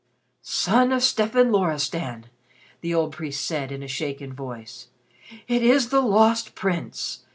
[0.41, 2.25] "Son of Stefan Loristan,"
[2.79, 4.87] the old priest said, in a shaken voice,
[5.47, 7.23] "it is the Lost Prince!